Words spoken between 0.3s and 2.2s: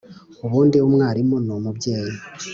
ubundi mwarimu ni umubyeyi,